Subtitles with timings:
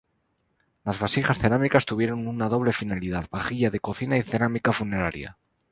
[0.83, 5.37] Las vasijas cerámicas tuvieron una doble finalidad: vajilla de cocina y cerámica funeraria.